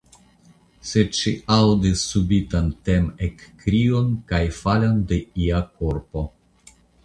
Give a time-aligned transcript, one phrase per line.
[0.91, 6.29] Sed ŝi aŭdis subitan timekkrion, kaj falon de ia korpo.